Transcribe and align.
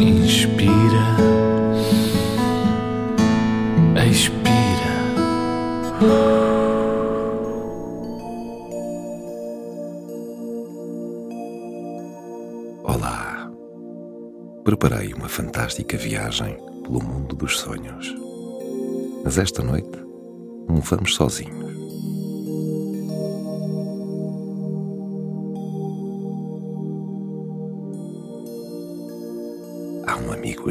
Inspira, 0.00 0.72
expira. 4.10 4.40
Olá! 12.82 13.52
Preparei 14.64 15.12
uma 15.12 15.28
fantástica 15.28 15.98
viagem 15.98 16.56
pelo 16.82 17.04
mundo 17.04 17.36
dos 17.36 17.60
sonhos. 17.60 18.14
Mas 19.22 19.36
esta 19.36 19.62
noite 19.62 19.98
não 20.66 20.80
vamos 20.80 21.14
sozinhos. 21.14 21.69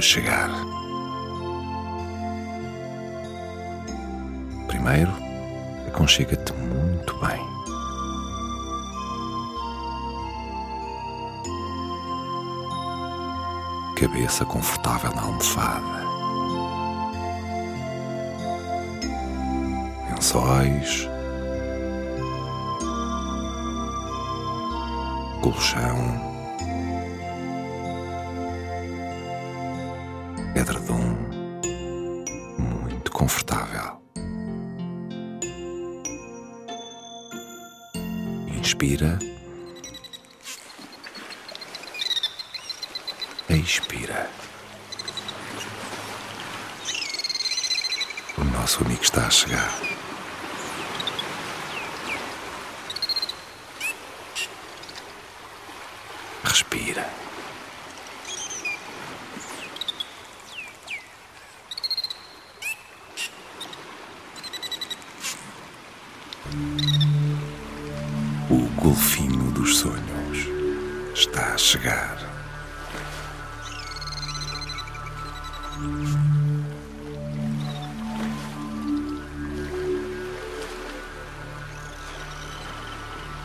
Chegar. 0.01 0.49
Primeiro, 4.67 5.11
aconchega-te 5.87 6.53
muito 6.53 7.13
bem. 7.19 7.49
Cabeça 13.95 14.45
confortável 14.45 15.11
na 15.13 15.23
almofada. 15.23 15.99
Lençóis. 20.09 21.09
Colchão. 25.41 26.28
Edredom 30.55 30.99
muito 32.81 33.11
confortável. 33.11 34.01
Inspira. 38.57 39.17
Expira. 43.49 44.29
O 48.37 48.43
nosso 48.43 48.83
amigo 48.83 49.03
está 49.03 49.27
a 49.27 49.29
chegar. 49.29 49.73
Respira. 56.43 57.28
O 68.49 68.81
golfinho 68.81 69.51
dos 69.51 69.77
sonhos 69.77 70.47
está 71.13 71.53
a 71.53 71.57
chegar. 71.57 72.17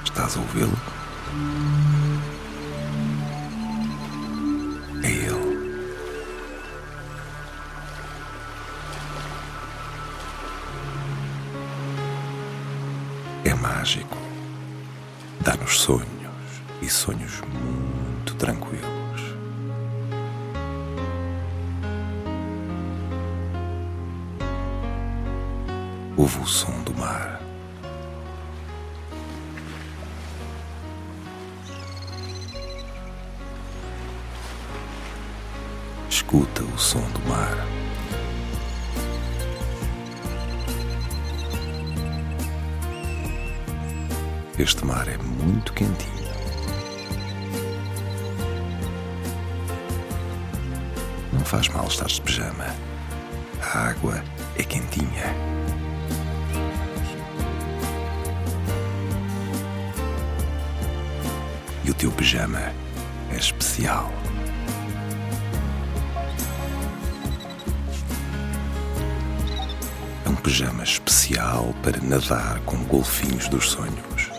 Estás 0.05 0.37
a 0.37 0.41
ouvi-lo? 0.41 1.84
Mágico. 13.65 14.17
Dá-nos 15.41 15.81
sonhos 15.81 16.05
e 16.83 16.89
sonhos 16.89 17.41
muito 17.41 18.35
tranquilos. 18.35 18.85
Ouve 26.17 26.39
o 26.41 26.47
som 26.47 26.83
do 26.83 26.95
mar. 26.95 27.41
Escuta 36.11 36.63
o 36.63 36.79
som 36.79 37.01
do 37.01 37.29
mar. 37.29 37.84
Este 44.57 44.85
mar 44.85 45.09
é 45.09 45.17
muito 45.19 45.73
quentinho. 45.73 46.15
Não 51.33 51.41
faz 51.41 51.67
mal 51.71 51.89
estar 51.89 52.07
de 52.07 52.21
pijama. 52.21 52.67
A 53.61 53.89
água 53.89 54.23
é 54.57 54.63
quentinha. 54.63 55.35
E 61.85 61.91
o 61.91 61.95
teu 61.95 62.13
pijama 62.13 62.73
é 63.33 63.37
especial. 63.37 64.09
É 70.25 70.29
um 70.29 70.37
pijama 70.37 70.85
especial 70.85 71.75
para 71.83 72.01
nadar 72.01 72.61
com 72.61 72.77
golfinhos 72.85 73.49
dos 73.49 73.73
sonhos. 73.73 74.34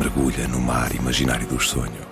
Mergulha 0.00 0.48
no 0.48 0.58
mar 0.58 0.94
imaginário 0.94 1.46
dos 1.46 1.68
sonhos. 1.68 2.06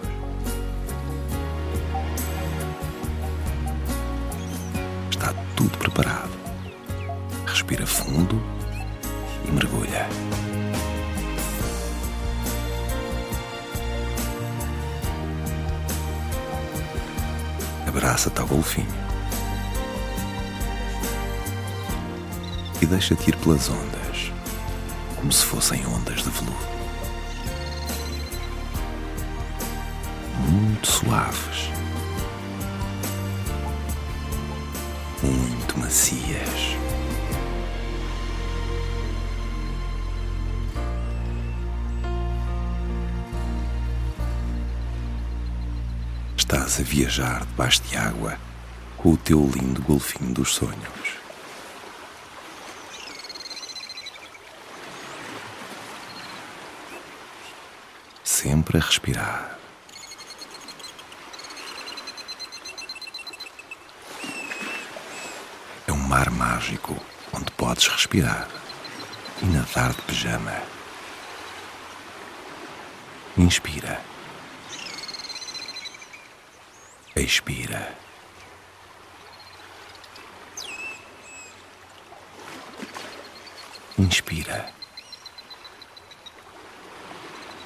Está 5.10 5.32
tudo 5.56 5.78
preparado. 5.78 6.28
Respira 7.46 7.86
fundo 7.86 8.38
e 9.46 9.50
mergulha. 9.50 10.06
Abraça-te 17.86 18.38
ao 18.38 18.46
golfinho 18.46 19.08
e 22.82 22.86
deixa-te 22.86 23.30
ir 23.30 23.36
pelas 23.36 23.70
ondas, 23.70 24.30
como 25.16 25.32
se 25.32 25.44
fossem 25.46 25.86
ondas 25.86 26.22
de 26.22 26.28
veludo. 26.28 26.77
Muito 30.78 30.86
suaves, 30.86 31.70
muito 35.22 35.78
macias. 35.78 36.78
Estás 46.36 46.80
a 46.80 46.82
viajar 46.82 47.40
debaixo 47.40 47.82
de 47.82 47.96
água 47.96 48.38
com 48.96 49.12
o 49.12 49.16
teu 49.16 49.50
lindo 49.52 49.82
golfinho 49.82 50.32
dos 50.32 50.54
sonhos. 50.54 51.18
Sempre 58.22 58.78
a 58.78 58.80
respirar. 58.80 59.58
É 65.88 65.92
um 65.92 65.96
mar 66.18 66.30
mágico 66.32 66.96
onde 67.32 67.48
podes 67.52 67.86
respirar 67.86 68.48
e 69.40 69.46
nadar 69.46 69.92
de 69.92 70.02
pijama. 70.02 70.62
Inspira. 73.36 74.00
Expira. 77.14 77.94
Inspira. 83.96 84.72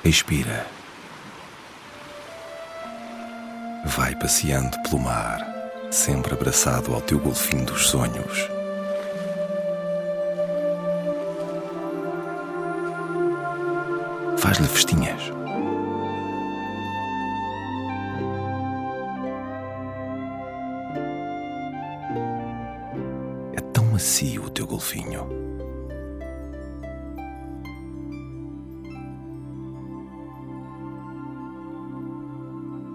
Expira. 0.04 0.66
Vai 3.86 4.14
passeando 4.16 4.78
pelo 4.82 4.98
mar 4.98 5.51
sempre 5.92 6.32
abraçado 6.32 6.94
ao 6.94 7.02
teu 7.02 7.18
golfinho 7.18 7.66
dos 7.66 7.86
sonhos. 7.88 8.48
Faz-lhe 14.38 14.66
festinhas. 14.66 15.20
É 23.52 23.60
tão 23.72 23.84
macio 23.86 24.44
o 24.44 24.50
teu 24.50 24.66
golfinho. 24.66 25.42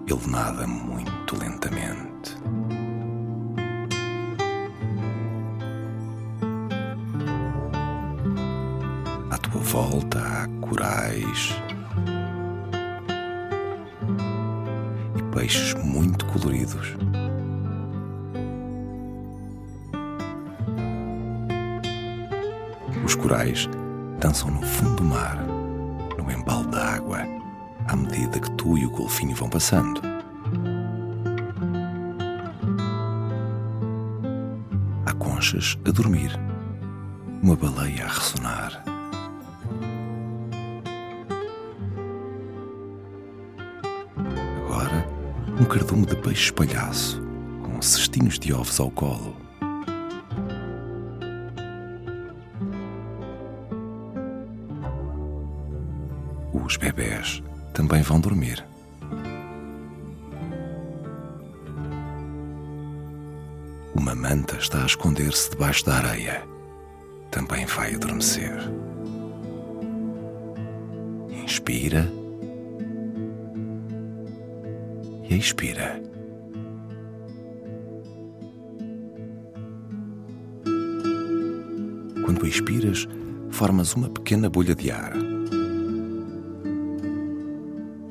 Ele 0.06 0.32
nada 0.32 0.66
muito 0.66 1.38
lentamente. 1.38 2.36
Volta 9.68 10.18
há 10.18 10.48
corais 10.66 11.54
e 15.14 15.22
peixes 15.34 15.74
muito 15.74 16.24
coloridos. 16.24 16.96
Os 23.04 23.14
corais 23.14 23.68
dançam 24.18 24.50
no 24.50 24.62
fundo 24.62 24.96
do 24.96 25.04
mar, 25.04 25.36
no 26.16 26.32
embalo 26.32 26.66
da 26.68 26.94
água, 26.94 27.18
à 27.88 27.94
medida 27.94 28.40
que 28.40 28.50
tu 28.52 28.78
e 28.78 28.86
o 28.86 28.90
golfinho 28.90 29.36
vão 29.36 29.50
passando. 29.50 30.00
Há 35.04 35.12
conchas 35.12 35.78
a 35.86 35.90
dormir, 35.90 36.32
uma 37.42 37.54
baleia 37.54 38.06
a 38.06 38.08
ressonar. 38.08 38.87
Um 45.60 45.64
cardume 45.64 46.06
de 46.06 46.14
peixe 46.14 46.44
espalhaço, 46.44 47.20
com 47.64 47.82
cestinhos 47.82 48.38
de 48.38 48.52
ovos 48.52 48.78
ao 48.78 48.90
colo. 48.92 49.36
Os 56.52 56.76
bebés 56.76 57.42
também 57.72 58.02
vão 58.02 58.20
dormir. 58.20 58.64
Uma 63.96 64.14
manta 64.14 64.56
está 64.58 64.84
a 64.84 64.86
esconder-se 64.86 65.50
debaixo 65.50 65.84
da 65.84 65.96
areia. 65.96 66.42
Também 67.32 67.66
vai 67.66 67.94
adormecer. 67.96 68.60
Inspira 71.30 72.17
e 75.28 75.36
expira. 75.36 76.02
Quando 82.24 82.46
expiras, 82.46 83.06
formas 83.50 83.94
uma 83.94 84.08
pequena 84.08 84.48
bolha 84.48 84.74
de 84.74 84.90
ar. 84.90 85.12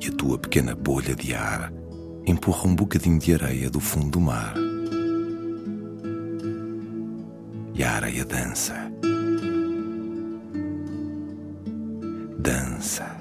E 0.00 0.08
a 0.08 0.12
tua 0.12 0.38
pequena 0.38 0.74
bolha 0.74 1.14
de 1.14 1.34
ar 1.34 1.72
empurra 2.26 2.66
um 2.66 2.74
bocadinho 2.74 3.18
de 3.18 3.34
areia 3.34 3.70
do 3.70 3.80
fundo 3.80 4.10
do 4.10 4.20
mar. 4.20 4.54
E 7.74 7.82
a 7.82 7.92
areia 7.92 8.24
dança. 8.24 8.74
Dança. 12.38 13.17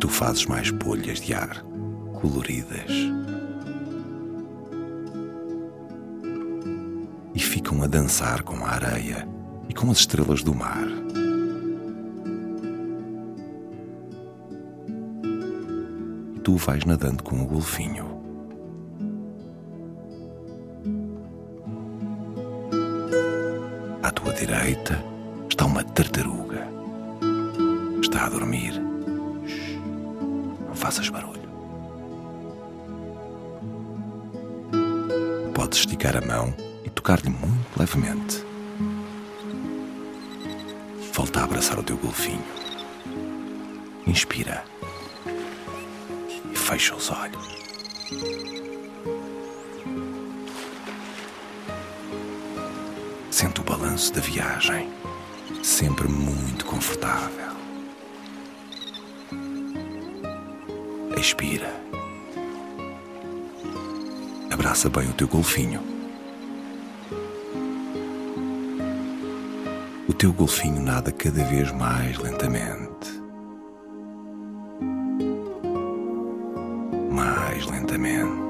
Tu 0.00 0.08
fazes 0.08 0.46
mais 0.46 0.70
bolhas 0.70 1.20
de 1.20 1.34
ar 1.34 1.62
coloridas. 2.14 2.90
E 7.34 7.38
ficam 7.38 7.82
a 7.82 7.86
dançar 7.86 8.42
com 8.42 8.56
a 8.64 8.70
areia 8.70 9.28
e 9.68 9.74
com 9.74 9.90
as 9.90 9.98
estrelas 9.98 10.42
do 10.42 10.54
mar. 10.54 10.88
E 16.34 16.40
tu 16.40 16.56
vais 16.56 16.84
nadando 16.86 17.22
com 17.22 17.42
o 17.42 17.46
golfinho. 17.46 18.18
À 24.02 24.10
tua 24.10 24.32
direita 24.32 25.04
está 25.48 25.66
uma 25.66 25.84
tartaruga. 25.84 26.19
Faças 30.90 31.08
barulho. 31.08 31.48
Podes 35.54 35.78
esticar 35.78 36.16
a 36.16 36.20
mão 36.20 36.52
e 36.84 36.90
tocar-lhe 36.90 37.30
muito 37.30 37.78
levemente. 37.78 38.44
Volta 41.12 41.40
a 41.40 41.44
abraçar 41.44 41.78
o 41.78 41.84
teu 41.84 41.96
golfinho. 41.96 42.42
Inspira 44.04 44.64
e 46.52 46.56
fecha 46.56 46.96
os 46.96 47.08
olhos. 47.08 47.48
Sente 53.30 53.60
o 53.60 53.64
balanço 53.64 54.12
da 54.12 54.20
viagem, 54.20 54.92
sempre 55.62 56.08
muito 56.08 56.64
confortável. 56.64 57.49
Expira. 61.20 61.70
Abraça 64.50 64.88
bem 64.88 65.10
o 65.10 65.12
teu 65.12 65.28
golfinho. 65.28 65.82
O 70.08 70.14
teu 70.14 70.32
golfinho 70.32 70.80
nada 70.80 71.12
cada 71.12 71.44
vez 71.44 71.70
mais 71.72 72.16
lentamente. 72.16 73.20
Mais 77.12 77.66
lentamente. 77.66 78.40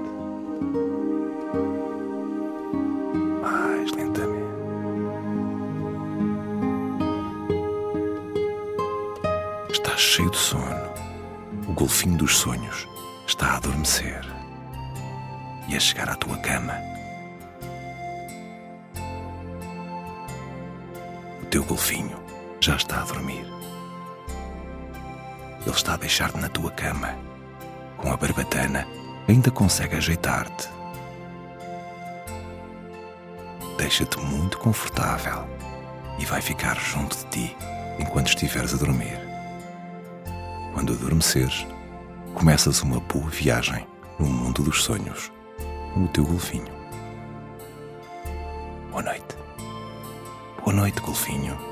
Mais 3.43 3.90
lentamente. 3.90 4.46
Está 9.70 9.96
cheio 9.96 10.31
de 10.31 10.37
sono. 10.38 10.80
O 11.70 11.72
golfinho 11.72 12.17
dos 12.17 12.36
sonhos 12.36 12.89
está 13.29 13.53
a 13.53 13.56
adormecer 13.58 14.27
e 15.69 15.77
a 15.77 15.79
chegar 15.79 16.08
à 16.08 16.17
tua 16.17 16.36
cama. 16.39 16.74
O 21.41 21.46
teu 21.46 21.62
golfinho 21.62 22.19
já 22.60 22.74
está 22.74 23.03
a 23.03 23.05
dormir. 23.05 23.46
Ele 25.65 25.70
está 25.70 25.94
a 25.94 25.96
deixar-te 25.96 26.39
na 26.39 26.48
tua 26.48 26.72
cama. 26.72 27.17
Com 27.98 28.12
a 28.12 28.17
barbatana, 28.17 28.84
ainda 29.29 29.53
consegue 29.53 29.94
ajeitar-te. 29.94 30.69
Deixa-te 33.79 34.19
muito 34.19 34.58
confortável 34.58 35.46
e 36.19 36.24
vai 36.24 36.43
ficar 36.43 36.74
junto 36.81 37.17
de 37.17 37.27
ti 37.27 37.56
enquanto 38.00 38.27
estiveres 38.27 38.74
a 38.74 38.77
dormir. 38.77 39.19
Quando 40.81 40.94
adormeceres, 40.94 41.67
começas 42.32 42.81
uma 42.81 43.01
boa 43.01 43.29
viagem 43.29 43.87
no 44.19 44.25
mundo 44.25 44.63
dos 44.63 44.82
sonhos 44.82 45.31
com 45.93 46.05
o 46.05 46.08
teu 46.08 46.25
golfinho. 46.25 46.72
Boa 48.91 49.03
noite. 49.03 49.37
Boa 50.65 50.72
noite, 50.72 50.99
golfinho. 51.03 51.69